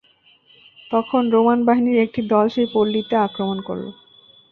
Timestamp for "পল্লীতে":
2.73-3.15